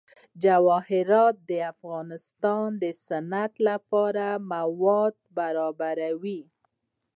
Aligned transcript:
جواهرات 0.43 1.35
د 1.49 1.51
افغانستان 1.73 2.67
د 2.81 2.83
صنعت 3.07 3.53
لپاره 3.67 4.25
مواد 4.51 5.15
برابروي. 5.37 6.41